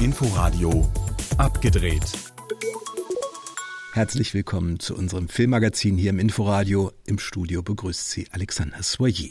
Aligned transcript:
Inforadio 0.00 0.90
abgedreht. 1.36 2.04
Herzlich 3.92 4.34
willkommen 4.34 4.78
zu 4.78 4.94
unserem 4.94 5.28
Filmmagazin 5.28 5.96
hier 5.96 6.10
im 6.10 6.18
Inforadio. 6.18 6.92
Im 7.06 7.18
Studio 7.18 7.62
begrüßt 7.62 8.10
Sie 8.10 8.28
Alexander 8.30 8.82
Soyer. 8.82 9.30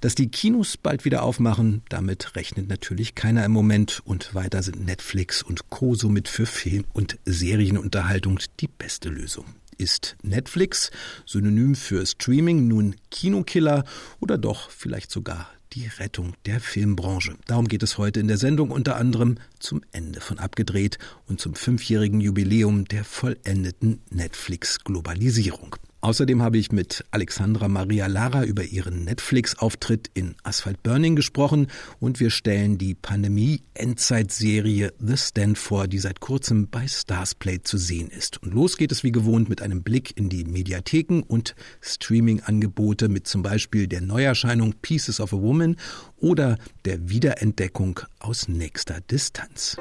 Dass 0.00 0.14
die 0.14 0.30
Kinos 0.30 0.76
bald 0.76 1.04
wieder 1.04 1.22
aufmachen, 1.22 1.82
damit 1.88 2.36
rechnet 2.36 2.68
natürlich 2.68 3.14
keiner 3.14 3.44
im 3.44 3.52
Moment 3.52 4.00
und 4.04 4.34
weiter 4.34 4.62
sind 4.62 4.84
Netflix 4.84 5.42
und 5.42 5.70
Co. 5.70 5.94
somit 5.94 6.28
für 6.28 6.46
Film- 6.46 6.86
und 6.92 7.18
Serienunterhaltung 7.24 8.38
die 8.60 8.68
beste 8.68 9.08
Lösung. 9.08 9.44
Ist 9.76 10.16
Netflix, 10.22 10.90
synonym 11.26 11.74
für 11.74 12.06
Streaming, 12.06 12.68
nun 12.68 12.96
Kinokiller 13.10 13.84
oder 14.20 14.38
doch 14.38 14.70
vielleicht 14.70 15.10
sogar 15.10 15.50
die 15.72 15.86
Rettung 15.86 16.34
der 16.46 16.60
Filmbranche. 16.60 17.36
Darum 17.46 17.68
geht 17.68 17.82
es 17.82 17.98
heute 17.98 18.20
in 18.20 18.28
der 18.28 18.38
Sendung 18.38 18.70
unter 18.70 18.96
anderem 18.96 19.38
zum 19.58 19.82
Ende 19.92 20.20
von 20.20 20.38
Abgedreht 20.38 20.98
und 21.26 21.40
zum 21.40 21.54
fünfjährigen 21.54 22.20
Jubiläum 22.20 22.86
der 22.86 23.04
vollendeten 23.04 24.00
Netflix-Globalisierung. 24.10 25.76
Außerdem 26.02 26.40
habe 26.40 26.56
ich 26.56 26.72
mit 26.72 27.04
Alexandra 27.10 27.68
Maria 27.68 28.06
Lara 28.06 28.44
über 28.44 28.64
ihren 28.64 29.04
Netflix-Auftritt 29.04 30.10
in 30.14 30.34
Asphalt 30.42 30.82
Burning 30.82 31.14
gesprochen 31.14 31.66
und 31.98 32.20
wir 32.20 32.30
stellen 32.30 32.78
die 32.78 32.94
Pandemie-Endzeitserie 32.94 34.94
The 34.98 35.16
Stand 35.18 35.58
vor, 35.58 35.88
die 35.88 35.98
seit 35.98 36.20
kurzem 36.20 36.68
bei 36.68 36.88
Starsplay 36.88 37.60
zu 37.62 37.76
sehen 37.76 38.08
ist. 38.08 38.42
Und 38.42 38.54
los 38.54 38.78
geht 38.78 38.92
es 38.92 39.04
wie 39.04 39.12
gewohnt 39.12 39.50
mit 39.50 39.60
einem 39.60 39.82
Blick 39.82 40.16
in 40.16 40.30
die 40.30 40.44
Mediatheken 40.44 41.20
und 41.20 41.54
Streaming-Angebote 41.82 43.10
mit 43.10 43.28
zum 43.28 43.42
Beispiel 43.42 43.86
der 43.86 44.00
Neuerscheinung 44.00 44.76
Pieces 44.80 45.20
of 45.20 45.34
a 45.34 45.42
Woman 45.42 45.76
oder 46.16 46.56
der 46.86 47.10
Wiederentdeckung 47.10 48.00
aus 48.20 48.48
nächster 48.48 49.02
Distanz. 49.02 49.76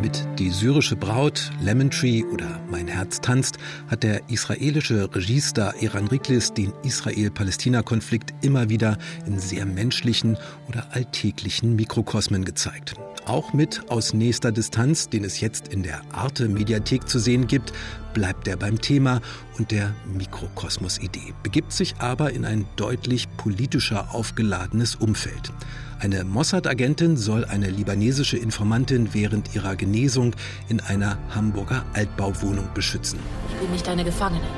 Mit 0.00 0.28
Die 0.38 0.50
syrische 0.50 0.94
Braut, 0.94 1.50
Lemon 1.60 1.90
Tree 1.90 2.22
oder 2.32 2.60
Mein 2.70 2.86
Herz 2.86 3.20
tanzt 3.20 3.58
hat 3.88 4.04
der 4.04 4.30
israelische 4.30 5.12
Regiestar 5.12 5.74
Eran 5.82 6.06
Riklis 6.06 6.52
den 6.54 6.72
Israel-Palästina-Konflikt 6.84 8.32
immer 8.42 8.68
wieder 8.68 8.96
in 9.26 9.40
sehr 9.40 9.66
menschlichen 9.66 10.38
oder 10.68 10.86
alltäglichen 10.92 11.74
Mikrokosmen 11.74 12.44
gezeigt. 12.44 12.94
Auch 13.26 13.52
mit 13.52 13.90
Aus 13.90 14.14
nächster 14.14 14.52
Distanz, 14.52 15.08
den 15.08 15.24
es 15.24 15.40
jetzt 15.40 15.66
in 15.68 15.82
der 15.82 16.00
Arte-Mediathek 16.12 17.08
zu 17.08 17.18
sehen 17.18 17.48
gibt, 17.48 17.72
bleibt 18.18 18.48
er 18.48 18.56
beim 18.56 18.80
Thema 18.80 19.20
und 19.58 19.70
der 19.70 19.94
Mikrokosmos-Idee, 20.12 21.34
begibt 21.44 21.70
sich 21.70 21.94
aber 22.00 22.32
in 22.32 22.44
ein 22.44 22.66
deutlich 22.74 23.28
politischer 23.36 24.12
aufgeladenes 24.12 24.96
Umfeld. 24.96 25.52
Eine 26.00 26.24
Mossad-Agentin 26.24 27.16
soll 27.16 27.44
eine 27.44 27.70
libanesische 27.70 28.36
Informantin 28.36 29.14
während 29.14 29.54
ihrer 29.54 29.76
Genesung 29.76 30.34
in 30.68 30.80
einer 30.80 31.16
Hamburger 31.32 31.84
Altbauwohnung 31.92 32.68
beschützen. 32.74 33.20
Ich 33.52 33.60
bin 33.60 33.70
nicht 33.70 33.86
deine 33.86 34.02
Gefangene. 34.02 34.48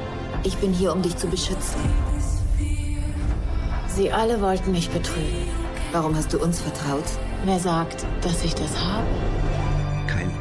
Ich 0.43 0.57
bin 0.57 0.73
hier, 0.73 0.95
um 0.95 1.03
dich 1.03 1.19
zu 1.19 1.27
beschützen. 1.27 1.81
Sie 3.89 4.11
alle 4.11 4.41
wollten 4.41 4.73
mich 4.73 4.89
betrügen. 4.89 5.51
Warum 5.93 6.17
hast 6.17 6.33
du 6.33 6.39
uns 6.39 6.61
vertraut? 6.61 7.05
Wer 7.45 7.59
sagt, 7.59 8.07
dass 8.23 8.43
ich 8.43 8.55
das 8.55 8.79
habe? 8.79 9.07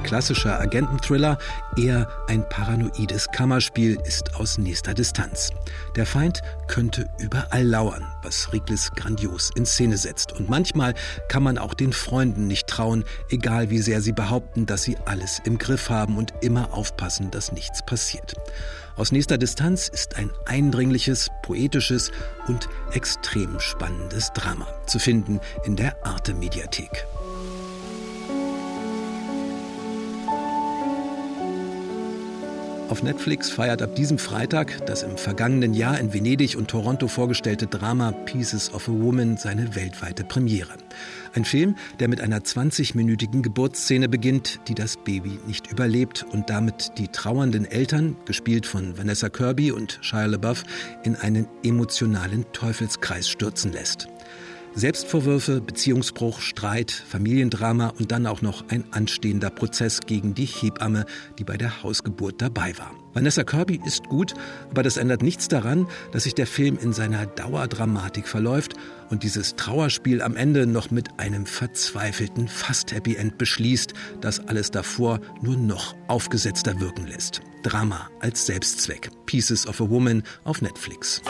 Klassischer 0.10 0.60
Agententhriller, 0.60 1.38
eher 1.78 2.08
ein 2.28 2.48
paranoides 2.50 3.28
Kammerspiel 3.32 4.00
ist 4.06 4.36
aus 4.36 4.58
nächster 4.58 4.96
Distanz. 4.96 5.52
Der 5.96 6.08
Feind 6.08 6.42
könnte 6.68 7.08
überall 7.20 7.64
lauern, 7.64 8.04
was 8.24 8.52
Rieglis 8.52 8.92
grandios 8.96 9.52
in 9.56 9.68
Szene 9.68 9.98
setzt. 9.98 10.34
Und 10.34 10.50
manchmal 10.50 10.96
kann 11.28 11.44
man 11.44 11.60
auch 11.60 11.76
den 11.76 11.94
Freunden 11.94 12.48
nicht 12.48 12.68
trauen, 12.68 13.04
egal 13.30 13.70
wie 13.70 13.78
sehr 13.78 14.02
sie 14.02 14.12
behaupten, 14.12 14.66
dass 14.66 14.82
sie 14.82 14.98
alles 15.06 15.42
im 15.46 15.60
Griff 15.60 15.92
haben 15.92 16.18
und 16.18 16.34
immer 16.42 16.74
aufpassen, 16.74 17.30
dass 17.30 17.52
nichts 17.52 17.86
passiert. 17.86 18.34
Aus 18.96 19.12
nächster 19.12 19.38
Distanz 19.38 19.88
ist 19.88 20.16
ein 20.18 20.32
eindringliches, 20.46 21.30
poetisches 21.44 22.12
und 22.48 22.68
extrem 22.94 23.60
spannendes 23.60 24.34
Drama 24.34 24.68
zu 24.88 25.00
finden 25.00 25.40
in 25.64 25.76
der 25.76 26.04
Arte 26.04 26.34
Mediathek. 26.34 27.06
Auf 32.90 33.04
Netflix 33.04 33.52
feiert 33.52 33.84
ab 33.84 33.94
diesem 33.94 34.18
Freitag 34.18 34.84
das 34.88 35.04
im 35.04 35.16
vergangenen 35.16 35.76
Jahr 35.76 36.00
in 36.00 36.12
Venedig 36.12 36.58
und 36.58 36.70
Toronto 36.72 37.08
vorgestellte 37.08 37.68
Drama 37.68 38.12
Pieces 38.12 38.74
of 38.74 38.90
a 38.90 38.92
Woman 38.92 39.38
seine 39.38 39.76
weltweite 39.76 40.24
Premiere. 40.24 40.74
Ein 41.36 41.46
Film, 41.46 41.76
der 42.00 42.08
mit 42.08 42.20
einer 42.20 42.40
20-minütigen 42.40 43.44
Geburtsszene 43.44 44.10
beginnt, 44.10 44.60
die 44.68 44.74
das 44.74 44.98
Baby 44.98 45.38
nicht 45.46 45.72
überlebt 45.72 46.26
und 46.32 46.50
damit 46.50 46.94
die 46.98 47.10
trauernden 47.10 47.66
Eltern, 47.66 48.16
gespielt 48.26 48.66
von 48.66 48.98
Vanessa 48.98 49.30
Kirby 49.30 49.72
und 49.72 50.00
Shia 50.02 50.26
LaBeouf, 50.26 50.64
in 51.04 51.16
einen 51.16 51.48
emotionalen 51.64 52.44
Teufelskreis 52.54 53.30
stürzen 53.30 53.72
lässt. 53.72 54.08
Selbstvorwürfe, 54.80 55.62
Beziehungsbruch, 55.62 56.42
Streit, 56.42 56.92
Familiendrama 56.92 57.94
und 58.00 58.12
dann 58.12 58.26
auch 58.26 58.42
noch 58.42 58.64
ein 58.70 58.86
anstehender 58.92 59.50
Prozess 59.50 60.00
gegen 60.06 60.34
die 60.34 60.46
Hebamme, 60.46 61.06
die 61.38 61.44
bei 61.44 61.58
der 61.58 61.84
Hausgeburt 61.84 62.42
dabei 62.42 62.78
war. 62.78 62.92
Vanessa 63.14 63.44
Kirby 63.44 63.82
ist 63.86 64.06
gut, 64.06 64.34
aber 64.70 64.84
das 64.84 64.98
ändert 64.98 65.22
nichts 65.22 65.48
daran, 65.48 65.88
dass 66.12 66.24
sich 66.24 66.36
der 66.36 66.48
Film 66.48 66.78
in 66.82 66.94
seiner 66.94 67.26
Dauerdramatik 67.26 68.28
verläuft 68.28 68.74
und 69.10 69.24
dieses 69.24 69.56
Trauerspiel 69.56 70.22
am 70.22 70.36
Ende 70.36 70.68
noch 70.68 70.92
mit 70.92 71.20
einem 71.20 71.46
verzweifelten 71.46 72.48
Fast-Happy 72.48 73.16
End 73.16 73.38
beschließt, 73.38 73.94
das 74.22 74.40
alles 74.48 74.72
davor 74.72 75.20
nur 75.42 75.58
noch 75.58 75.96
aufgesetzter 76.08 76.80
wirken 76.80 77.08
lässt. 77.08 77.42
Drama 77.64 78.10
als 78.20 78.46
Selbstzweck. 78.46 79.10
Pieces 79.26 79.68
of 79.68 79.82
a 79.82 79.90
Woman 79.90 80.24
auf 80.44 80.62
Netflix. 80.62 81.22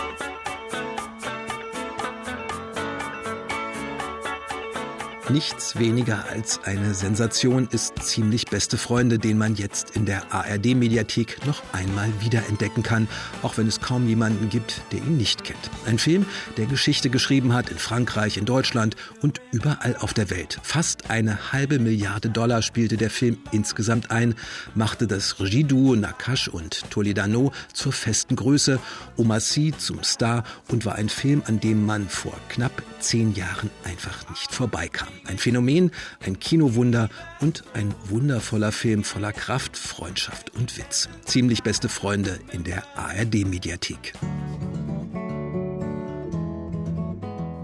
Nichts 5.31 5.77
weniger 5.77 6.25
als 6.31 6.63
eine 6.63 6.95
Sensation 6.95 7.67
ist 7.71 7.93
Ziemlich 8.01 8.47
beste 8.47 8.77
Freunde, 8.77 9.19
den 9.19 9.37
man 9.37 9.53
jetzt 9.53 9.95
in 9.95 10.07
der 10.07 10.33
ARD-Mediathek 10.33 11.45
noch 11.45 11.61
einmal 11.71 12.09
wiederentdecken 12.19 12.81
kann, 12.81 13.07
auch 13.43 13.57
wenn 13.57 13.67
es 13.67 13.79
kaum 13.79 14.07
jemanden 14.07 14.49
gibt, 14.49 14.81
der 14.91 14.99
ihn 14.99 15.17
nicht 15.17 15.43
kennt. 15.43 15.69
Ein 15.85 15.99
Film, 15.99 16.25
der 16.57 16.65
Geschichte 16.65 17.11
geschrieben 17.11 17.53
hat 17.53 17.69
in 17.69 17.77
Frankreich, 17.77 18.37
in 18.37 18.45
Deutschland 18.45 18.95
und 19.21 19.39
überall 19.51 19.95
auf 19.97 20.15
der 20.15 20.31
Welt. 20.31 20.59
Fast 20.63 21.11
eine 21.11 21.51
halbe 21.51 21.77
Milliarde 21.77 22.29
Dollar 22.29 22.63
spielte 22.63 22.97
der 22.97 23.11
Film 23.11 23.37
insgesamt 23.51 24.09
ein, 24.09 24.33
machte 24.73 25.05
das 25.05 25.39
Regieduo 25.39 25.95
Nakash 25.95 26.47
und 26.47 26.89
Toledano 26.89 27.51
zur 27.71 27.93
festen 27.93 28.35
Größe, 28.35 28.79
Omar 29.15 29.41
Sy 29.41 29.73
zum 29.77 30.03
Star 30.03 30.43
und 30.69 30.85
war 30.85 30.95
ein 30.95 31.09
Film, 31.09 31.43
an 31.45 31.59
dem 31.59 31.85
man 31.85 32.09
vor 32.09 32.33
knapp 32.49 32.81
zehn 32.99 33.35
Jahren 33.35 33.69
einfach 33.83 34.27
nicht 34.31 34.51
vorbeikam. 34.51 35.18
Ein 35.25 35.37
Phänomen, 35.37 35.91
ein 36.25 36.39
Kinowunder 36.39 37.09
und 37.39 37.63
ein 37.73 37.93
wundervoller 38.05 38.71
Film 38.71 39.03
voller 39.03 39.33
Kraft, 39.33 39.77
Freundschaft 39.77 40.55
und 40.55 40.77
Witz. 40.77 41.09
Ziemlich 41.25 41.63
beste 41.63 41.89
Freunde 41.89 42.39
in 42.51 42.63
der 42.63 42.83
ARD-Mediathek. 42.97 44.13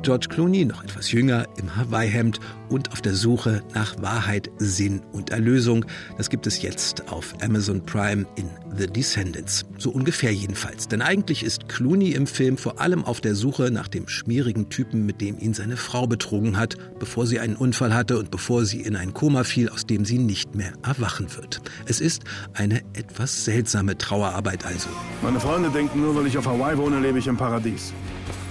George 0.05 0.27
Clooney, 0.29 0.65
noch 0.65 0.83
etwas 0.83 1.11
jünger, 1.11 1.47
im 1.57 1.75
Hawaii-Hemd 1.75 2.39
und 2.69 2.91
auf 2.91 3.01
der 3.01 3.15
Suche 3.15 3.63
nach 3.73 3.99
Wahrheit, 4.03 4.51
Sinn 4.59 5.01
und 5.13 5.31
Erlösung. 5.31 5.83
Das 6.15 6.29
gibt 6.29 6.45
es 6.45 6.61
jetzt 6.61 7.11
auf 7.11 7.33
Amazon 7.41 7.83
Prime 7.83 8.27
in 8.35 8.47
The 8.77 8.85
Descendants. 8.85 9.65
So 9.79 9.89
ungefähr 9.89 10.31
jedenfalls. 10.31 10.87
Denn 10.87 11.01
eigentlich 11.01 11.43
ist 11.43 11.69
Clooney 11.69 12.11
im 12.11 12.27
Film 12.27 12.59
vor 12.59 12.79
allem 12.79 13.03
auf 13.03 13.19
der 13.19 13.33
Suche 13.33 13.71
nach 13.71 13.87
dem 13.87 14.07
schmierigen 14.07 14.69
Typen, 14.69 15.07
mit 15.07 15.21
dem 15.21 15.39
ihn 15.39 15.55
seine 15.55 15.75
Frau 15.75 16.05
betrogen 16.05 16.55
hat, 16.55 16.75
bevor 16.99 17.25
sie 17.25 17.39
einen 17.39 17.55
Unfall 17.55 17.95
hatte 17.95 18.19
und 18.19 18.29
bevor 18.29 18.63
sie 18.63 18.81
in 18.81 18.95
ein 18.95 19.11
Koma 19.15 19.43
fiel, 19.43 19.69
aus 19.69 19.87
dem 19.87 20.05
sie 20.05 20.19
nicht 20.19 20.53
mehr 20.53 20.73
erwachen 20.83 21.35
wird. 21.35 21.61
Es 21.87 21.99
ist 21.99 22.25
eine 22.53 22.81
etwas 22.93 23.43
seltsame 23.43 23.97
Trauerarbeit 23.97 24.67
also. 24.67 24.89
Meine 25.23 25.39
Freunde 25.39 25.71
denken 25.71 26.01
nur, 26.01 26.15
weil 26.15 26.27
ich 26.27 26.37
auf 26.37 26.45
Hawaii 26.45 26.77
wohne, 26.77 26.99
lebe 26.99 27.17
ich 27.17 27.25
im 27.25 27.37
Paradies. 27.37 27.91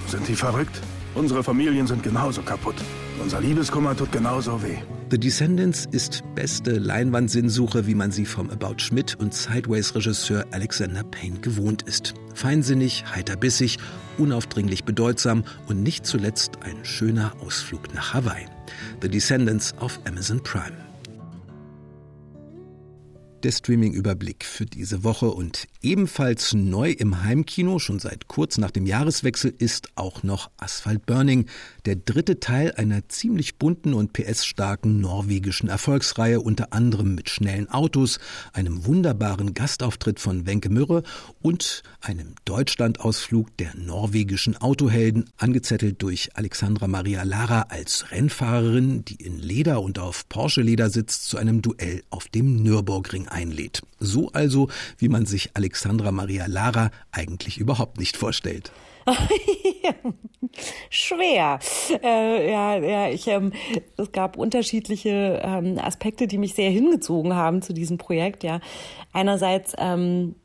Sind 0.08 0.26
die 0.26 0.34
verrückt? 0.34 0.80
Unsere 1.14 1.44
Familien 1.44 1.86
sind 1.86 2.02
genauso 2.02 2.42
kaputt. 2.42 2.74
Unser 3.22 3.40
Liebeskummer 3.40 3.96
tut 3.96 4.10
genauso 4.10 4.62
weh. 4.62 4.78
The 5.10 5.18
Descendants 5.18 5.86
ist 5.92 6.24
beste 6.34 6.72
Leinwandsinnsuche, 6.72 7.86
wie 7.86 7.94
man 7.94 8.10
sie 8.10 8.26
vom 8.26 8.50
About 8.50 8.78
Schmidt 8.78 9.14
und 9.20 9.32
Sideways-Regisseur 9.32 10.44
Alexander 10.50 11.04
Payne 11.04 11.38
gewohnt 11.38 11.82
ist. 11.82 12.14
Feinsinnig, 12.34 13.04
heiterbissig, 13.14 13.78
unaufdringlich 14.18 14.84
bedeutsam 14.84 15.44
und 15.68 15.84
nicht 15.84 16.04
zuletzt 16.04 16.58
ein 16.62 16.84
schöner 16.84 17.32
Ausflug 17.40 17.94
nach 17.94 18.12
Hawaii. 18.12 18.46
The 19.00 19.08
Descendants 19.08 19.74
auf 19.78 20.00
Amazon 20.06 20.42
Prime. 20.42 20.93
Der 23.44 23.52
Streaming-Überblick 23.52 24.44
für 24.44 24.64
diese 24.64 25.04
Woche. 25.04 25.26
Und 25.26 25.66
ebenfalls 25.82 26.54
neu 26.54 26.90
im 26.90 27.22
Heimkino, 27.22 27.78
schon 27.78 27.98
seit 27.98 28.26
kurz 28.26 28.58
nach 28.58 28.70
dem 28.70 28.86
Jahreswechsel, 28.86 29.54
ist 29.56 29.90
auch 29.96 30.22
noch 30.22 30.50
Asphalt 30.56 31.06
Burning, 31.06 31.46
der 31.84 31.96
dritte 31.96 32.40
Teil 32.40 32.72
einer 32.72 33.08
ziemlich 33.08 33.56
bunten 33.56 33.92
und 33.92 34.12
PS-starken 34.12 35.00
norwegischen 35.00 35.68
Erfolgsreihe, 35.68 36.40
unter 36.40 36.72
anderem 36.72 37.14
mit 37.14 37.28
schnellen 37.28 37.70
Autos, 37.70 38.18
einem 38.52 38.86
wunderbaren 38.86 39.52
Gastauftritt 39.52 40.20
von 40.20 40.46
Wenke 40.46 40.70
Mürre 40.70 41.02
und 41.42 41.82
einem 42.00 42.34
Deutschlandausflug 42.46 43.54
der 43.58 43.74
norwegischen 43.76 44.56
Autohelden, 44.56 45.30
angezettelt 45.36 46.02
durch 46.02 46.30
Alexandra 46.34 46.88
Maria 46.88 47.22
Lara 47.22 47.66
als 47.68 48.10
Rennfahrerin, 48.10 49.04
die 49.04 49.16
in 49.16 49.38
Leder 49.38 49.82
und 49.82 49.98
auf 49.98 50.28
Porsche-Leder 50.28 50.88
sitzt, 50.88 51.28
zu 51.28 51.36
einem 51.36 51.60
Duell 51.60 52.02
auf 52.10 52.28
dem 52.28 52.62
Nürburgring 52.62 53.28
einlädt. 53.34 53.82
So 53.98 54.30
also, 54.32 54.68
wie 54.98 55.08
man 55.08 55.26
sich 55.26 55.50
Alexandra 55.54 56.12
Maria 56.12 56.46
Lara 56.46 56.90
eigentlich 57.12 57.58
überhaupt 57.58 57.98
nicht 57.98 58.16
vorstellt. 58.16 58.72
Schwer. 60.88 61.58
Äh, 62.02 62.50
ja, 62.50 62.76
ja, 62.76 63.08
ich, 63.08 63.26
ähm, 63.26 63.52
es 63.96 64.12
gab 64.12 64.38
unterschiedliche 64.38 65.42
ähm, 65.44 65.78
Aspekte, 65.78 66.26
die 66.26 66.38
mich 66.38 66.54
sehr 66.54 66.70
hingezogen 66.70 67.34
haben 67.34 67.60
zu 67.60 67.72
diesem 67.72 67.98
Projekt. 67.98 68.44
Ja, 68.44 68.60
einerseits 69.12 69.74
ähm, 69.78 70.36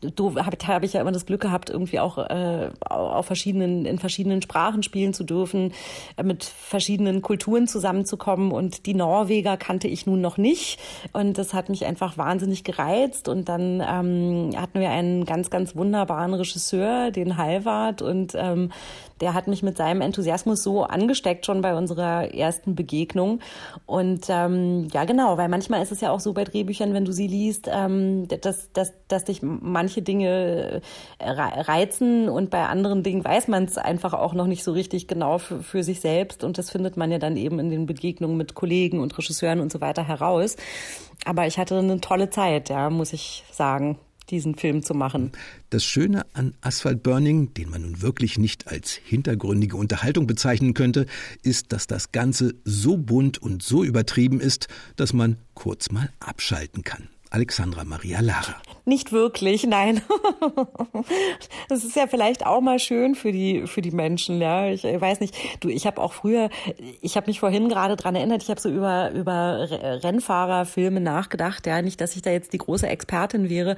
du 0.00 0.36
habe 0.36 0.56
hab 0.66 0.82
ich 0.82 0.92
ja 0.92 1.00
immer 1.00 1.12
das 1.12 1.26
Glück 1.26 1.40
gehabt, 1.40 1.70
irgendwie 1.70 2.00
auch 2.00 2.18
äh, 2.18 2.70
auf 2.80 3.26
verschiedenen, 3.26 3.84
in 3.84 3.98
verschiedenen 3.98 4.42
Sprachen 4.42 4.82
spielen 4.82 5.14
zu 5.14 5.24
dürfen, 5.24 5.72
äh, 6.16 6.22
mit 6.22 6.44
verschiedenen 6.44 7.22
Kulturen 7.22 7.66
zusammenzukommen. 7.66 8.52
Und 8.52 8.86
die 8.86 8.94
Norweger 8.94 9.56
kannte 9.56 9.88
ich 9.88 10.06
nun 10.06 10.20
noch 10.20 10.38
nicht. 10.38 10.78
Und 11.12 11.38
das 11.38 11.54
hat 11.54 11.68
mich 11.68 11.86
einfach 11.86 12.18
wahnsinnig 12.18 12.64
gereizt. 12.64 13.28
Und 13.28 13.48
dann 13.48 13.80
ähm, 13.80 14.50
hatten 14.56 14.80
wir 14.80 14.90
einen 14.90 15.24
ganz, 15.24 15.50
ganz 15.50 15.76
wunderbaren 15.76 16.34
Regisseur, 16.34 17.10
den 17.10 17.36
Halvard. 17.36 18.02
Und 18.02 18.34
ähm, 18.36 18.70
der 19.20 19.34
hat 19.34 19.48
mich 19.48 19.62
mit 19.62 19.76
seinem 19.76 20.00
Enthusiasmus 20.00 20.62
so 20.62 20.84
angesteckt 20.84 21.46
schon 21.46 21.60
bei 21.60 21.74
unserer 21.74 22.34
ersten 22.34 22.74
Begegnung. 22.74 23.40
Und 23.86 24.26
ähm, 24.28 24.88
ja, 24.92 25.04
genau, 25.04 25.38
weil 25.38 25.48
manchmal 25.48 25.82
ist 25.82 25.92
es 25.92 26.00
ja 26.00 26.10
auch 26.10 26.20
so 26.20 26.32
bei 26.32 26.44
Drehbüchern, 26.44 26.94
wenn 26.94 27.04
du 27.04 27.12
sie 27.12 27.26
liest, 27.26 27.68
ähm, 27.72 28.28
dass, 28.28 28.72
dass, 28.72 28.92
dass 29.08 29.24
dich 29.24 29.40
manche 29.42 30.02
Dinge 30.02 30.80
äh, 31.18 31.30
reizen 31.30 32.28
und 32.28 32.50
bei 32.50 32.64
anderen 32.66 33.02
Dingen 33.02 33.24
weiß 33.24 33.48
man 33.48 33.64
es 33.64 33.78
einfach 33.78 34.14
auch 34.14 34.34
noch 34.34 34.46
nicht 34.46 34.64
so 34.64 34.72
richtig 34.72 35.08
genau 35.08 35.38
für, 35.38 35.62
für 35.62 35.82
sich 35.82 36.00
selbst. 36.00 36.44
Und 36.44 36.58
das 36.58 36.70
findet 36.70 36.96
man 36.96 37.10
ja 37.10 37.18
dann 37.18 37.36
eben 37.36 37.58
in 37.58 37.70
den 37.70 37.86
Begegnungen 37.86 38.36
mit 38.36 38.54
Kollegen 38.54 39.00
und 39.00 39.16
Regisseuren 39.16 39.60
und 39.60 39.72
so 39.72 39.80
weiter 39.80 40.06
heraus. 40.06 40.56
Aber 41.24 41.46
ich 41.46 41.58
hatte 41.58 41.78
eine 41.78 42.00
tolle 42.00 42.30
Zeit, 42.30 42.68
ja, 42.68 42.90
muss 42.90 43.12
ich 43.12 43.44
sagen 43.50 43.98
diesen 44.30 44.54
Film 44.54 44.82
zu 44.82 44.94
machen. 44.94 45.32
Das 45.70 45.84
Schöne 45.84 46.26
an 46.34 46.54
Asphalt 46.60 47.02
Burning, 47.02 47.54
den 47.54 47.70
man 47.70 47.82
nun 47.82 48.02
wirklich 48.02 48.38
nicht 48.38 48.68
als 48.68 48.92
hintergründige 48.92 49.76
Unterhaltung 49.76 50.26
bezeichnen 50.26 50.74
könnte, 50.74 51.06
ist, 51.42 51.72
dass 51.72 51.86
das 51.86 52.12
Ganze 52.12 52.54
so 52.64 52.96
bunt 52.96 53.38
und 53.38 53.62
so 53.62 53.84
übertrieben 53.84 54.40
ist, 54.40 54.68
dass 54.96 55.12
man 55.12 55.36
kurz 55.54 55.90
mal 55.90 56.10
abschalten 56.20 56.84
kann. 56.84 57.08
Alexandra 57.30 57.84
Maria 57.84 58.20
Lara. 58.20 58.56
Nicht 58.84 59.12
wirklich, 59.12 59.66
nein. 59.66 60.02
Das 61.68 61.84
ist 61.84 61.96
ja 61.96 62.06
vielleicht 62.06 62.46
auch 62.46 62.60
mal 62.60 62.78
schön 62.78 63.14
für 63.14 63.30
die 63.30 63.66
für 63.66 63.82
die 63.82 63.90
Menschen, 63.90 64.40
ja. 64.40 64.68
Ich 64.70 64.84
weiß 64.84 65.20
nicht. 65.20 65.36
Du, 65.60 65.68
ich 65.68 65.86
habe 65.86 66.00
auch 66.00 66.12
früher, 66.12 66.48
ich 67.02 67.16
habe 67.16 67.26
mich 67.26 67.40
vorhin 67.40 67.68
gerade 67.68 67.96
dran 67.96 68.14
erinnert, 68.14 68.42
ich 68.42 68.48
habe 68.48 68.60
so 68.60 68.70
über 68.70 69.10
über 69.12 69.68
Rennfahrerfilme 69.70 71.00
nachgedacht, 71.00 71.66
ja, 71.66 71.82
nicht, 71.82 72.00
dass 72.00 72.16
ich 72.16 72.22
da 72.22 72.30
jetzt 72.30 72.52
die 72.52 72.58
große 72.58 72.86
Expertin 72.86 73.50
wäre, 73.50 73.76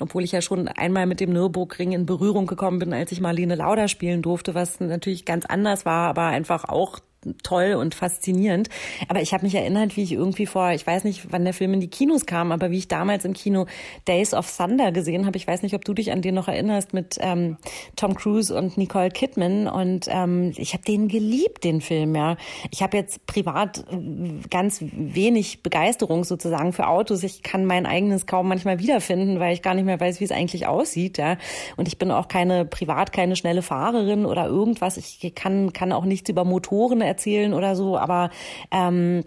obwohl 0.00 0.24
ich 0.24 0.32
ja 0.32 0.42
schon 0.42 0.68
einmal 0.68 1.06
mit 1.06 1.20
dem 1.20 1.32
Nürburgring 1.32 1.92
in 1.92 2.06
Berührung 2.06 2.46
gekommen 2.46 2.80
bin, 2.80 2.92
als 2.92 3.12
ich 3.12 3.20
Marlene 3.20 3.54
Lauder 3.54 3.88
spielen 3.88 4.22
durfte, 4.22 4.54
was 4.54 4.80
natürlich 4.80 5.24
ganz 5.24 5.46
anders 5.46 5.86
war, 5.86 6.08
aber 6.08 6.24
einfach 6.24 6.64
auch 6.64 6.98
toll 7.42 7.74
und 7.74 7.94
faszinierend. 7.94 8.68
Aber 9.08 9.20
ich 9.20 9.32
habe 9.32 9.44
mich 9.44 9.54
erinnert, 9.54 9.96
wie 9.96 10.02
ich 10.02 10.12
irgendwie 10.12 10.46
vor, 10.46 10.72
ich 10.72 10.86
weiß 10.86 11.04
nicht, 11.04 11.32
wann 11.32 11.44
der 11.44 11.54
Film 11.54 11.74
in 11.74 11.80
die 11.80 11.88
Kinos 11.88 12.26
kam, 12.26 12.52
aber 12.52 12.70
wie 12.70 12.78
ich 12.78 12.88
damals 12.88 13.24
im 13.24 13.32
Kino 13.32 13.66
Days 14.06 14.34
of 14.34 14.50
Thunder 14.56 14.92
gesehen 14.92 15.26
habe. 15.26 15.36
Ich 15.36 15.46
weiß 15.46 15.62
nicht, 15.62 15.74
ob 15.74 15.84
du 15.84 15.94
dich 15.94 16.12
an 16.12 16.22
den 16.22 16.34
noch 16.34 16.48
erinnerst 16.48 16.94
mit 16.94 17.16
ähm, 17.20 17.56
Tom 17.96 18.14
Cruise 18.14 18.54
und 18.54 18.76
Nicole 18.76 19.10
Kidman. 19.10 19.68
Und 19.68 20.06
ähm, 20.08 20.52
ich 20.56 20.72
habe 20.72 20.84
den 20.84 21.08
geliebt, 21.08 21.64
den 21.64 21.80
Film. 21.80 22.14
Ja, 22.14 22.36
ich 22.70 22.82
habe 22.82 22.96
jetzt 22.96 23.26
privat 23.26 23.84
äh, 23.90 24.48
ganz 24.50 24.80
wenig 24.80 25.62
Begeisterung 25.62 26.24
sozusagen 26.24 26.72
für 26.72 26.88
Autos. 26.88 27.22
Ich 27.22 27.42
kann 27.42 27.64
mein 27.64 27.86
eigenes 27.86 28.26
kaum 28.26 28.48
manchmal 28.48 28.78
wiederfinden, 28.78 29.40
weil 29.40 29.54
ich 29.54 29.62
gar 29.62 29.74
nicht 29.74 29.84
mehr 29.84 30.00
weiß, 30.00 30.20
wie 30.20 30.24
es 30.24 30.32
eigentlich 30.32 30.66
aussieht. 30.66 31.18
Ja, 31.18 31.36
und 31.76 31.88
ich 31.88 31.98
bin 31.98 32.10
auch 32.10 32.28
keine 32.28 32.64
privat 32.64 33.12
keine 33.12 33.36
schnelle 33.36 33.62
Fahrerin 33.62 34.26
oder 34.26 34.46
irgendwas. 34.46 34.96
Ich 34.96 35.34
kann 35.34 35.72
kann 35.72 35.92
auch 35.92 36.04
nichts 36.04 36.28
über 36.28 36.44
Motoren 36.44 37.00
erzählen 37.00 37.17
oder 37.26 37.76
so, 37.76 37.98
aber 37.98 38.30
ähm, 38.70 39.24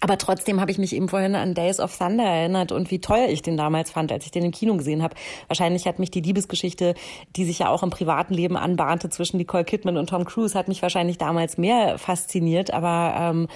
aber 0.00 0.16
trotzdem 0.16 0.60
habe 0.60 0.70
ich 0.70 0.78
mich 0.78 0.94
eben 0.94 1.08
vorhin 1.08 1.34
an 1.34 1.54
Days 1.54 1.78
of 1.78 1.96
Thunder 1.96 2.24
erinnert 2.24 2.72
und 2.72 2.90
wie 2.90 3.00
teuer 3.00 3.28
ich 3.28 3.42
den 3.42 3.58
damals 3.58 3.90
fand, 3.90 4.10
als 4.10 4.24
ich 4.24 4.30
den 4.30 4.44
im 4.44 4.50
Kino 4.50 4.74
gesehen 4.76 5.02
habe. 5.02 5.14
Wahrscheinlich 5.46 5.86
hat 5.86 5.98
mich 5.98 6.10
die 6.10 6.22
Liebesgeschichte, 6.22 6.94
die 7.36 7.44
sich 7.44 7.58
ja 7.58 7.68
auch 7.68 7.82
im 7.82 7.90
privaten 7.90 8.32
Leben 8.32 8.56
anbahnte 8.56 9.10
zwischen 9.10 9.36
Nicole 9.36 9.64
Kidman 9.64 9.98
und 9.98 10.08
Tom 10.08 10.24
Cruise, 10.24 10.58
hat 10.58 10.68
mich 10.68 10.80
wahrscheinlich 10.80 11.18
damals 11.18 11.58
mehr 11.58 11.98
fasziniert. 11.98 12.72
Aber 12.72 13.14
ähm, 13.18 13.48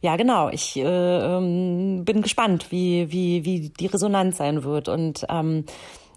ja, 0.00 0.16
genau, 0.16 0.48
ich 0.48 0.76
äh, 0.76 0.82
ähm, 0.82 2.04
bin 2.04 2.22
gespannt, 2.22 2.66
wie, 2.70 3.12
wie, 3.12 3.44
wie 3.44 3.68
die 3.68 3.86
Resonanz 3.86 4.38
sein 4.38 4.64
wird. 4.64 4.88
Und 4.88 5.24
ähm, 5.28 5.64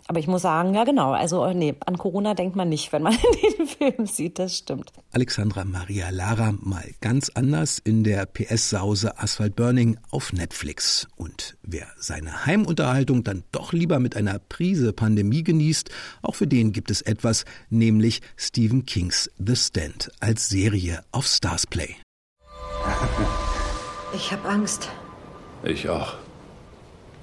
aber 0.07 0.19
ich 0.19 0.27
muss 0.27 0.43
sagen, 0.43 0.75
ja 0.75 0.83
genau, 0.83 1.13
also 1.13 1.43
äh, 1.45 1.55
nee, 1.55 1.75
an 1.83 1.97
Corona 1.97 2.35
denkt 2.35 2.55
man 2.55 2.69
nicht, 2.69 2.93
wenn 2.93 3.01
man 3.01 3.17
den 3.57 3.67
Film 3.67 4.05
sieht, 4.05 4.37
das 4.37 4.57
stimmt. 4.57 4.91
Alexandra 5.11 5.65
Maria 5.65 6.11
Lara 6.11 6.53
mal 6.61 6.91
ganz 7.01 7.31
anders 7.33 7.79
in 7.79 8.03
der 8.03 8.27
PS-Sause 8.27 9.17
Asphalt 9.17 9.55
Burning 9.55 9.97
auf 10.11 10.31
Netflix. 10.31 11.07
Und 11.15 11.57
wer 11.63 11.87
seine 11.97 12.45
Heimunterhaltung 12.45 13.23
dann 13.23 13.43
doch 13.51 13.73
lieber 13.73 13.99
mit 13.99 14.15
einer 14.15 14.37
Prise 14.37 14.93
Pandemie 14.93 15.43
genießt, 15.43 15.89
auch 16.21 16.35
für 16.35 16.47
den 16.47 16.71
gibt 16.71 16.91
es 16.91 17.01
etwas, 17.01 17.45
nämlich 17.69 18.21
Stephen 18.37 18.85
Kings 18.85 19.31
The 19.39 19.55
Stand 19.55 20.11
als 20.19 20.49
Serie 20.49 21.03
auf 21.11 21.25
Stars 21.25 21.65
Play. 21.65 21.95
Ich 24.13 24.31
habe 24.31 24.47
Angst. 24.47 24.89
Ich 25.63 25.89
auch. 25.89 26.13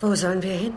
Wo 0.00 0.16
sollen 0.16 0.42
wir 0.42 0.52
hin? 0.52 0.72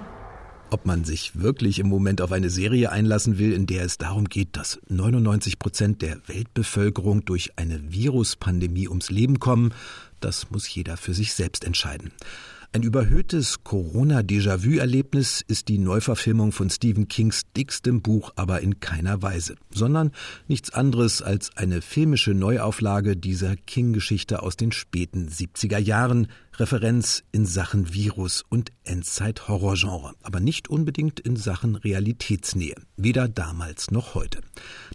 Ob 0.76 0.86
man 0.86 1.06
sich 1.06 1.40
wirklich 1.40 1.80
im 1.80 1.88
Moment 1.88 2.20
auf 2.20 2.34
eine 2.34 2.50
Serie 2.50 2.92
einlassen 2.92 3.38
will, 3.38 3.54
in 3.54 3.66
der 3.66 3.86
es 3.86 3.98
darum 3.98 4.26
geht, 4.26 4.58
dass 4.58 4.78
99 4.90 5.58
Prozent 5.58 6.02
der 6.02 6.18
Weltbevölkerung 6.28 7.24
durch 7.24 7.54
eine 7.56 7.94
Viruspandemie 7.94 8.90
ums 8.90 9.10
Leben 9.10 9.40
kommen, 9.40 9.74
das 10.20 10.52
muss 10.52 10.68
jeder 10.68 10.98
für 10.98 11.14
sich 11.14 11.34
selbst 11.34 11.64
entscheiden. 11.64 12.12
Ein 12.74 12.84
überhöhtes 12.84 13.64
Corona-Déjà-vu-Erlebnis 13.64 15.46
ist 15.48 15.70
die 15.70 15.78
Neuverfilmung 15.78 16.52
von 16.52 16.70
Stephen 16.70 17.08
Kings 17.08 17.44
dickstem 17.56 18.02
Buch 18.02 18.34
aber 18.36 18.60
in 18.60 18.82
keiner 18.82 19.22
Weise, 19.22 19.56
sondern 19.72 20.12
nichts 20.50 20.74
anderes 20.74 21.22
als 21.22 21.56
eine 21.56 21.82
filmische 21.82 22.34
Neuauflage 22.34 23.16
dieser 23.16 23.56
King-Geschichte 23.56 24.44
aus 24.44 24.58
den 24.58 24.74
späten 24.74 25.30
70er 25.30 25.78
Jahren, 25.78 26.28
Referenz 26.58 27.24
in 27.34 27.46
Sachen 27.46 27.94
Virus 27.94 28.44
und 28.48 28.72
Endzeit-Horrorgenre, 28.86 30.14
aber 30.24 30.40
nicht 30.40 30.70
unbedingt 30.70 31.20
in 31.20 31.36
Sachen 31.36 31.76
Realitätsnähe, 31.76 32.76
weder 32.96 33.28
damals 33.28 33.92
noch 33.92 34.16
heute. 34.16 34.40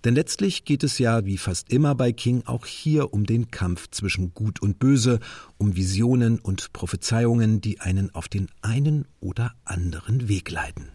Denn 0.05 0.14
letztlich 0.14 0.64
geht 0.64 0.83
es 0.83 0.99
ja, 0.99 1.26
wie 1.26 1.37
fast 1.37 1.71
immer 1.71 1.95
bei 1.95 2.12
King, 2.12 2.45
auch 2.47 2.64
hier 2.64 3.12
um 3.12 3.26
den 3.26 3.50
Kampf 3.50 3.88
zwischen 3.90 4.33
Gut 4.33 4.62
und 4.62 4.79
Böse, 4.79 5.21
um 5.59 5.76
Visionen 5.76 6.38
und 6.38 6.73
Prophezeiungen, 6.73 7.61
die 7.61 7.81
einen 7.81 8.14
auf 8.14 8.29
den 8.29 8.49
einen 8.62 9.07
oder 9.21 9.52
anderen 9.64 10.29
Weg 10.29 10.50
leiten. 10.50 10.88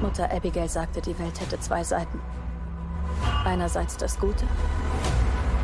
Mutter 0.00 0.32
Abigail 0.32 0.68
sagte, 0.68 1.02
die 1.02 1.18
Welt 1.18 1.38
hätte 1.40 1.60
zwei 1.60 1.84
Seiten. 1.84 2.20
Einerseits 3.44 3.96
das 3.96 4.18
Gute 4.18 4.46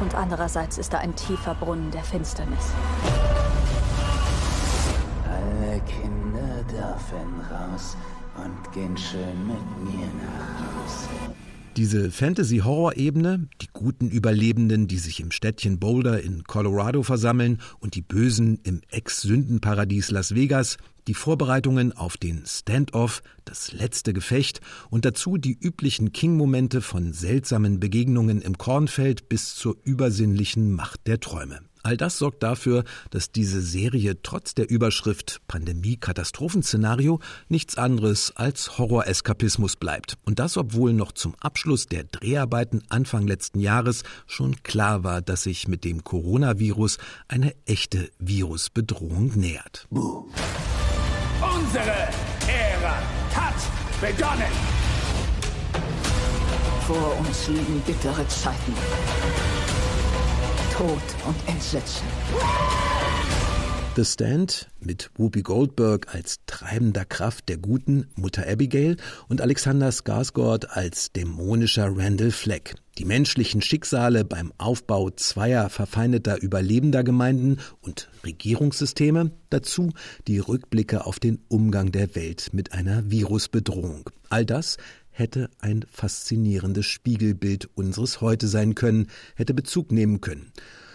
und 0.02 0.14
andererseits 0.16 0.78
ist 0.78 0.92
da 0.92 0.98
ein 0.98 1.14
tiefer 1.14 1.54
Brunnen 1.54 1.90
der 1.92 2.02
Finsternis. 2.02 2.72
Alle 5.28 5.80
Kinder 5.82 6.62
dürfen 6.64 7.40
raus 7.50 7.96
und 8.36 8.72
gehen 8.72 8.96
schön 8.96 9.46
mit 9.46 9.94
mir 9.94 10.06
nach 10.06 10.58
Hause. 10.58 11.08
Diese 11.76 12.10
Fantasy-Horror-Ebene, 12.10 13.48
die 13.62 13.68
guten 13.72 14.10
Überlebenden, 14.10 14.88
die 14.88 14.98
sich 14.98 15.20
im 15.20 15.30
Städtchen 15.30 15.78
Boulder 15.78 16.22
in 16.22 16.44
Colorado 16.44 17.02
versammeln 17.02 17.62
und 17.80 17.94
die 17.94 18.02
Bösen 18.02 18.60
im 18.62 18.82
Ex-Sündenparadies 18.90 20.10
Las 20.10 20.34
Vegas, 20.34 20.76
die 21.08 21.14
Vorbereitungen 21.14 21.92
auf 21.92 22.18
den 22.18 22.44
Stand-off, 22.44 23.22
das 23.46 23.72
letzte 23.72 24.12
Gefecht 24.12 24.60
und 24.90 25.06
dazu 25.06 25.38
die 25.38 25.58
üblichen 25.58 26.12
King-Momente 26.12 26.82
von 26.82 27.14
seltsamen 27.14 27.80
Begegnungen 27.80 28.42
im 28.42 28.58
Kornfeld 28.58 29.30
bis 29.30 29.54
zur 29.54 29.78
übersinnlichen 29.82 30.72
Macht 30.72 31.06
der 31.06 31.20
Träume. 31.20 31.60
All 31.82 31.96
das 31.96 32.18
sorgt 32.18 32.42
dafür, 32.42 32.84
dass 33.10 33.32
diese 33.32 33.60
Serie 33.60 34.22
trotz 34.22 34.54
der 34.54 34.70
Überschrift 34.70 35.40
Pandemie-Katastrophenszenario 35.48 37.20
nichts 37.48 37.76
anderes 37.76 38.32
als 38.36 38.78
Horroreskapismus 38.78 39.76
bleibt. 39.76 40.16
Und 40.24 40.38
das, 40.38 40.56
obwohl 40.56 40.92
noch 40.92 41.12
zum 41.12 41.34
Abschluss 41.40 41.86
der 41.86 42.04
Dreharbeiten 42.04 42.82
Anfang 42.88 43.26
letzten 43.26 43.60
Jahres 43.60 44.04
schon 44.26 44.62
klar 44.62 45.02
war, 45.02 45.22
dass 45.22 45.42
sich 45.42 45.68
mit 45.68 45.84
dem 45.84 46.04
Coronavirus 46.04 46.98
eine 47.28 47.54
echte 47.66 48.10
Virusbedrohung 48.18 49.32
nähert. 49.34 49.86
Buh. 49.90 50.28
Unsere 51.40 52.08
Ära 52.48 52.98
hat 53.34 53.54
begonnen! 54.00 54.52
Vor 56.86 57.18
uns 57.18 57.48
liegen 57.48 57.80
bittere 57.86 58.26
Zeiten. 58.28 58.74
Tod 60.82 60.88
und 61.28 61.36
Entsetzen. 61.48 62.04
The 63.94 64.04
Stand 64.04 64.68
mit 64.80 65.12
Whoopi 65.14 65.42
Goldberg 65.42 66.12
als 66.12 66.40
treibender 66.46 67.04
Kraft 67.04 67.48
der 67.48 67.58
guten 67.58 68.08
Mutter 68.16 68.48
Abigail 68.48 68.96
und 69.28 69.40
Alexander 69.40 69.90
Skarsgård 69.90 70.70
als 70.70 71.12
dämonischer 71.12 71.88
Randall 71.96 72.32
Fleck. 72.32 72.74
Die 72.98 73.04
menschlichen 73.04 73.62
Schicksale 73.62 74.24
beim 74.24 74.52
Aufbau 74.58 75.10
zweier 75.10 75.70
verfeindeter 75.70 76.42
überlebender 76.42 77.04
Gemeinden 77.04 77.58
und 77.80 78.10
Regierungssysteme, 78.24 79.30
dazu 79.50 79.92
die 80.26 80.40
Rückblicke 80.40 81.06
auf 81.06 81.20
den 81.20 81.38
Umgang 81.46 81.92
der 81.92 82.16
Welt 82.16 82.50
mit 82.52 82.72
einer 82.72 83.08
Virusbedrohung. 83.08 84.10
All 84.30 84.44
das 84.44 84.78
hätte 85.12 85.50
ein 85.60 85.84
faszinierendes 85.90 86.86
Spiegelbild 86.86 87.68
unseres 87.74 88.20
Heute 88.20 88.48
sein 88.48 88.74
können, 88.74 89.08
hätte 89.36 89.54
Bezug 89.54 89.92
nehmen 89.92 90.20
können. 90.20 90.52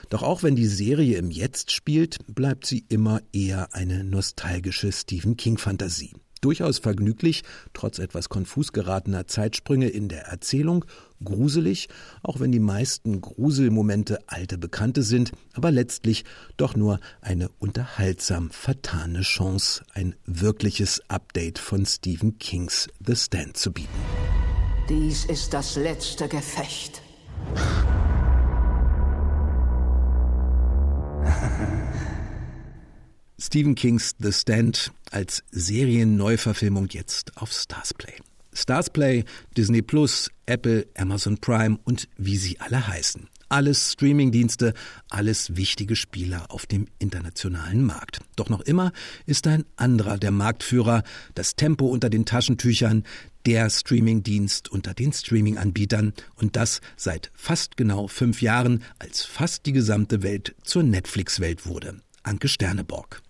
Doch 0.09 0.23
auch 0.23 0.43
wenn 0.43 0.55
die 0.55 0.67
Serie 0.67 1.17
im 1.17 1.31
Jetzt 1.31 1.71
spielt, 1.71 2.17
bleibt 2.27 2.65
sie 2.65 2.85
immer 2.89 3.21
eher 3.31 3.73
eine 3.73 4.03
nostalgische 4.03 4.91
Stephen 4.91 5.37
King-Fantasie. 5.37 6.13
Durchaus 6.41 6.79
vergnüglich, 6.79 7.43
trotz 7.73 7.99
etwas 7.99 8.29
konfus 8.29 8.71
geratener 8.71 9.27
Zeitsprünge 9.27 9.89
in 9.89 10.07
der 10.07 10.27
Erzählung, 10.27 10.85
gruselig, 11.23 11.89
auch 12.23 12.39
wenn 12.39 12.51
die 12.51 12.59
meisten 12.59 13.21
Gruselmomente 13.21 14.19
alte 14.27 14.57
Bekannte 14.57 15.03
sind, 15.03 15.31
aber 15.53 15.71
letztlich 15.71 16.25
doch 16.57 16.75
nur 16.75 16.99
eine 17.21 17.49
unterhaltsam 17.59 18.51
vertane 18.51 19.21
Chance, 19.21 19.83
ein 19.93 20.15
wirkliches 20.25 21.01
Update 21.09 21.59
von 21.59 21.85
Stephen 21.85 22.37
Kings 22.37 22.87
The 23.05 23.15
Stand 23.15 23.57
zu 23.57 23.71
bieten. 23.71 23.89
Dies 24.89 25.25
ist 25.25 25.53
das 25.53 25.75
letzte 25.75 26.27
Gefecht. 26.27 27.01
Stephen 33.39 33.75
Kings 33.75 34.15
The 34.19 34.31
Stand 34.31 34.91
als 35.11 35.43
Serienneuverfilmung 35.51 36.87
jetzt 36.89 37.37
auf 37.37 37.51
Starsplay. 37.51 38.13
Starsplay, 38.53 39.23
Disney 39.55 39.81
Plus, 39.81 40.31
Apple, 40.45 40.87
Amazon 40.97 41.37
Prime 41.37 41.77
und 41.83 42.07
wie 42.17 42.37
sie 42.37 42.59
alle 42.59 42.87
heißen. 42.87 43.29
Alles 43.49 43.93
Streamingdienste, 43.93 44.73
alles 45.09 45.55
wichtige 45.55 45.95
Spieler 45.95 46.51
auf 46.51 46.65
dem 46.65 46.87
internationalen 46.99 47.81
Markt. 47.81 48.19
Doch 48.35 48.49
noch 48.49 48.59
immer 48.59 48.91
ist 49.25 49.47
ein 49.47 49.63
anderer 49.77 50.17
der 50.17 50.31
Marktführer, 50.31 51.03
das 51.33 51.55
Tempo 51.55 51.85
unter 51.85 52.09
den 52.09 52.25
Taschentüchern, 52.25 53.03
der 53.45 53.69
Streamingdienst 53.69 54.69
unter 54.69 54.93
den 54.93 55.13
Streaminganbietern 55.13 56.13
und 56.35 56.57
das 56.57 56.81
seit 56.97 57.31
fast 57.35 57.77
genau 57.77 58.07
fünf 58.07 58.41
Jahren, 58.41 58.83
als 58.99 59.23
fast 59.23 59.65
die 59.65 59.71
gesamte 59.71 60.23
Welt 60.23 60.53
zur 60.63 60.83
Netflix-Welt 60.83 61.65
wurde. 61.65 62.01
Anke 62.23 62.49
Sterneborg. 62.49 63.21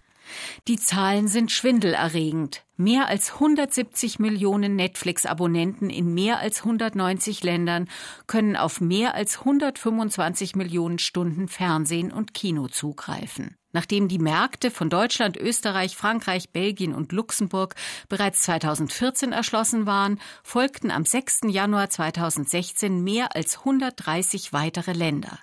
Die 0.67 0.77
Zahlen 0.77 1.27
sind 1.27 1.51
schwindelerregend. 1.51 2.63
Mehr 2.75 3.07
als 3.07 3.34
170 3.34 4.19
Millionen 4.19 4.75
Netflix-Abonnenten 4.75 5.89
in 5.89 6.13
mehr 6.13 6.39
als 6.39 6.60
190 6.60 7.43
Ländern 7.43 7.89
können 8.27 8.55
auf 8.55 8.81
mehr 8.81 9.15
als 9.15 9.39
125 9.39 10.55
Millionen 10.55 11.00
Stunden 11.00 11.48
Fernsehen 11.48 12.12
und 12.12 12.34
Kino 12.34 12.67
zugreifen. 12.67 13.57
Nachdem 13.74 14.07
die 14.07 14.19
Märkte 14.19 14.72
von 14.72 14.89
Deutschland, 14.89 15.38
Österreich, 15.38 15.96
Frankreich, 15.98 16.51
Belgien 16.51 16.93
und 16.96 17.12
Luxemburg 17.12 17.75
bereits 18.10 18.41
2014 18.41 19.31
erschlossen 19.31 19.86
waren, 19.86 20.19
folgten 20.43 20.89
am 20.89 21.05
6. 21.05 21.41
Januar 21.48 21.89
2016 21.89 23.03
mehr 23.03 23.36
als 23.36 23.60
130 23.60 24.53
weitere 24.53 24.93
Länder. 24.93 25.39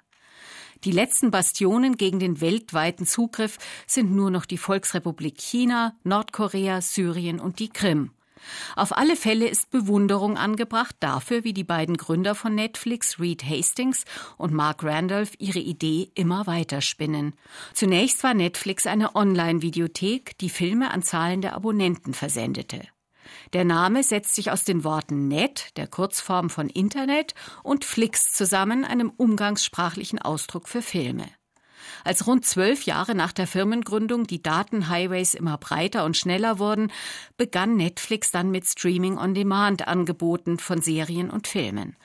Die 0.84 0.92
letzten 0.92 1.30
Bastionen 1.30 1.96
gegen 1.96 2.18
den 2.18 2.40
weltweiten 2.40 3.06
Zugriff 3.06 3.58
sind 3.86 4.12
nur 4.12 4.30
noch 4.30 4.44
die 4.44 4.58
Volksrepublik 4.58 5.38
China, 5.38 5.96
Nordkorea, 6.04 6.82
Syrien 6.82 7.40
und 7.40 7.58
die 7.58 7.70
Krim. 7.70 8.10
Auf 8.76 8.94
alle 8.96 9.16
Fälle 9.16 9.48
ist 9.48 9.70
Bewunderung 9.70 10.36
angebracht 10.36 10.96
dafür, 11.00 11.44
wie 11.44 11.54
die 11.54 11.64
beiden 11.64 11.96
Gründer 11.96 12.34
von 12.34 12.54
Netflix, 12.54 13.18
Reed 13.18 13.42
Hastings 13.42 14.04
und 14.36 14.52
Mark 14.52 14.84
Randolph, 14.84 15.32
ihre 15.38 15.60
Idee 15.60 16.10
immer 16.14 16.46
weiter 16.46 16.82
spinnen. 16.82 17.34
Zunächst 17.72 18.22
war 18.22 18.34
Netflix 18.34 18.86
eine 18.86 19.14
Online-Videothek, 19.14 20.36
die 20.38 20.50
Filme 20.50 20.90
an 20.90 21.02
Zahlen 21.02 21.40
der 21.40 21.54
Abonnenten 21.54 22.12
versendete. 22.12 22.82
Der 23.52 23.64
Name 23.64 24.02
setzt 24.02 24.34
sich 24.34 24.50
aus 24.50 24.64
den 24.64 24.84
Worten 24.84 25.28
Net, 25.28 25.76
der 25.76 25.86
Kurzform 25.86 26.50
von 26.50 26.68
Internet, 26.68 27.34
und 27.62 27.84
Flix 27.84 28.32
zusammen, 28.32 28.84
einem 28.84 29.10
umgangssprachlichen 29.16 30.18
Ausdruck 30.18 30.68
für 30.68 30.82
Filme. 30.82 31.26
Als 32.04 32.26
rund 32.26 32.44
zwölf 32.44 32.84
Jahre 32.84 33.14
nach 33.14 33.32
der 33.32 33.46
Firmengründung 33.46 34.26
die 34.26 34.42
Datenhighways 34.42 35.34
immer 35.34 35.58
breiter 35.58 36.04
und 36.04 36.16
schneller 36.16 36.58
wurden, 36.58 36.90
begann 37.36 37.76
Netflix 37.76 38.30
dann 38.30 38.50
mit 38.50 38.66
Streaming-on-Demand-Angeboten 38.66 40.58
von 40.58 40.80
Serien 40.80 41.30
und 41.30 41.46
Filmen. 41.46 41.96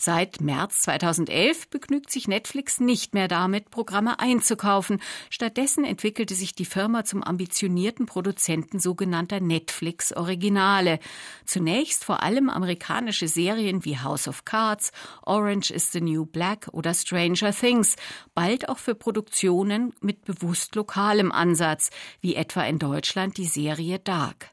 Seit 0.00 0.40
März 0.40 0.82
2011 0.82 1.70
begnügt 1.70 2.12
sich 2.12 2.28
Netflix 2.28 2.78
nicht 2.78 3.14
mehr 3.14 3.26
damit, 3.26 3.72
Programme 3.72 4.20
einzukaufen. 4.20 5.02
Stattdessen 5.28 5.84
entwickelte 5.84 6.36
sich 6.36 6.54
die 6.54 6.66
Firma 6.66 7.04
zum 7.04 7.24
ambitionierten 7.24 8.06
Produzenten 8.06 8.78
sogenannter 8.78 9.40
Netflix-Originale. 9.40 11.00
Zunächst 11.46 12.04
vor 12.04 12.22
allem 12.22 12.48
amerikanische 12.48 13.26
Serien 13.26 13.84
wie 13.84 13.98
House 13.98 14.28
of 14.28 14.44
Cards, 14.44 14.92
Orange 15.22 15.72
is 15.72 15.90
the 15.90 16.00
New 16.00 16.26
Black 16.26 16.68
oder 16.70 16.94
Stranger 16.94 17.52
Things, 17.52 17.96
bald 18.34 18.68
auch 18.68 18.78
für 18.78 18.94
Produktionen 18.94 19.92
mit 20.00 20.24
bewusst 20.24 20.76
lokalem 20.76 21.32
Ansatz, 21.32 21.90
wie 22.20 22.36
etwa 22.36 22.62
in 22.62 22.78
Deutschland 22.78 23.36
die 23.36 23.46
Serie 23.46 23.98
Dark. 23.98 24.52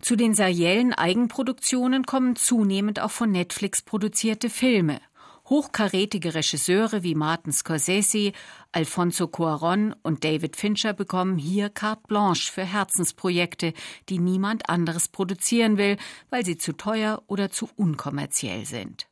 Zu 0.00 0.16
den 0.16 0.34
seriellen 0.34 0.92
Eigenproduktionen 0.92 2.04
kommen 2.04 2.36
zunehmend 2.36 3.00
auch 3.00 3.10
von 3.10 3.30
Netflix 3.30 3.82
produzierte 3.82 4.50
Filme. 4.50 5.00
Hochkarätige 5.46 6.34
Regisseure 6.34 7.02
wie 7.02 7.14
Martin 7.14 7.52
Scorsese, 7.52 8.32
Alfonso 8.72 9.28
Cuaron 9.28 9.94
und 10.02 10.24
David 10.24 10.56
Fincher 10.56 10.94
bekommen 10.94 11.36
hier 11.36 11.68
carte 11.68 12.02
blanche 12.08 12.50
für 12.50 12.64
Herzensprojekte, 12.64 13.74
die 14.08 14.18
niemand 14.18 14.70
anderes 14.70 15.08
produzieren 15.08 15.76
will, 15.76 15.98
weil 16.30 16.46
sie 16.46 16.56
zu 16.56 16.72
teuer 16.72 17.22
oder 17.26 17.50
zu 17.50 17.68
unkommerziell 17.76 18.64
sind. 18.64 19.06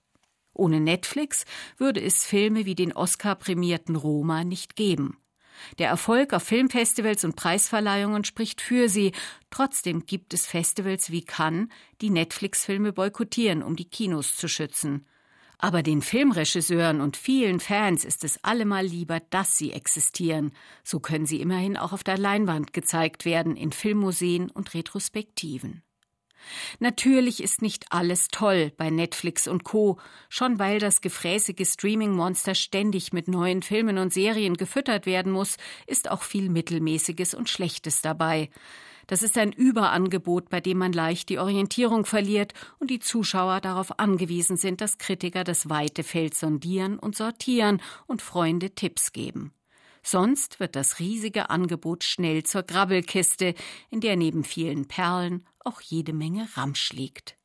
Ohne 0.55 0.81
Netflix 0.81 1.45
würde 1.77 2.01
es 2.01 2.25
Filme 2.25 2.65
wie 2.65 2.75
den 2.75 2.95
Oscar-prämierten 2.95 3.97
Roma 3.97 4.43
nicht 4.43 4.75
geben. 4.75 5.19
Der 5.79 5.89
Erfolg 5.89 6.33
auf 6.33 6.43
Filmfestivals 6.43 7.25
und 7.25 7.37
Preisverleihungen 7.37 8.25
spricht 8.25 8.61
für 8.61 8.89
sie. 8.89 9.13
Trotzdem 9.51 10.07
gibt 10.07 10.35
es 10.35 10.47
Festivals 10.47 11.11
wie 11.11 11.25
Cannes, 11.25 11.69
die 12.01 12.11
Netflix-Filme 12.11 12.93
boykottieren, 12.93 13.63
um 13.63 13.77
die 13.77 13.89
Kinos 13.89 14.37
zu 14.37 14.49
schützen. 14.49 15.07
Aber 15.59 15.85
den 15.85 16.03
Filmregisseuren 16.03 17.01
und 17.01 17.17
vielen 17.17 17.61
Fans 17.61 18.05
ist 18.05 18.25
es 18.25 18.43
allemal 18.43 18.85
lieber, 18.85 19.21
dass 19.31 19.57
sie 19.57 19.73
existieren. 19.73 20.53
So 20.83 20.99
können 20.99 21.25
sie 21.25 21.41
immerhin 21.41 21.77
auch 21.77 21.93
auf 21.93 22.03
der 22.03 22.19
Leinwand 22.19 22.73
gezeigt 22.73 23.25
werden, 23.25 23.57
in 23.57 23.71
Filmmuseen 23.71 24.51
und 24.51 24.75
Retrospektiven. 24.75 25.85
Natürlich 26.81 27.43
ist 27.43 27.63
nicht 27.63 27.87
alles 27.91 28.29
toll 28.29 28.73
bei 28.77 28.91
Netflix 28.91 29.47
und 29.49 29.65
Co, 29.65 29.99
schon 30.29 30.59
weil 30.59 30.79
das 30.79 31.01
gefräßige 31.01 31.67
Streaming-Monster 31.67 32.55
ständig 32.55 33.13
mit 33.13 33.29
neuen 33.29 33.63
Filmen 33.63 33.99
und 33.99 34.13
Serien 34.13 34.57
gefüttert 34.57 35.07
werden 35.07 35.33
muss, 35.33 35.57
ist 35.87 36.11
auch 36.11 36.23
viel 36.23 36.49
Mittelmäßiges 36.49 37.35
und 37.35 37.49
Schlechtes 37.49 38.03
dabei. 38.03 38.51
Das 39.07 39.23
ist 39.23 39.37
ein 39.37 39.53
Überangebot, 39.53 40.49
bei 40.49 40.61
dem 40.61 40.79
man 40.79 40.93
leicht 40.93 41.29
die 41.29 41.39
Orientierung 41.39 42.07
verliert 42.07 42.55
und 42.79 42.91
die 42.91 43.01
Zuschauer 43.01 43.61
darauf 43.61 43.99
angewiesen 43.99 44.57
sind, 44.57 44.81
dass 44.81 44.99
Kritiker 44.99 45.45
das 45.45 45.69
weite 45.69 46.03
Feld 46.03 46.35
sondieren 46.35 46.99
und 46.99 47.17
sortieren 47.17 47.83
und 48.07 48.23
Freunde 48.23 48.71
Tipps 48.75 49.13
geben. 49.13 49.53
Sonst 50.05 50.61
wird 50.61 50.77
das 50.77 50.99
riesige 50.99 51.51
Angebot 51.51 52.05
schnell 52.05 52.43
zur 52.43 52.63
Grabbelkiste, 52.63 53.55
in 53.91 54.01
der 54.01 54.17
neben 54.17 54.45
vielen 54.45 54.87
Perlen 54.87 55.47
auch 55.61 55.81
jede 55.81 56.13
Menge 56.13 56.49
Ramsch 56.55 56.93
liegt. 56.93 57.37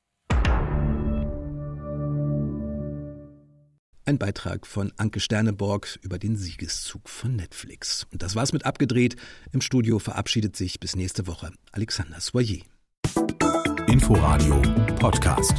Ein 4.06 4.18
Beitrag 4.18 4.66
von 4.66 4.94
Anke 4.96 5.20
Sterneborg 5.20 6.00
über 6.02 6.18
den 6.18 6.38
Siegeszug 6.38 7.10
von 7.10 7.36
Netflix. 7.36 8.08
Und 8.10 8.24
das 8.24 8.36
war's 8.36 8.54
mit 8.54 8.66
abgedreht. 8.66 9.18
Im 9.52 9.60
Studio 9.60 10.00
verabschiedet 10.00 10.56
sich 10.56 10.80
bis 10.80 10.96
nächste 10.96 11.28
Woche 11.28 11.52
Alexander 11.74 12.22
Soyer. 12.22 12.62
Inforadio 13.88 14.62
Podcast. 14.98 15.56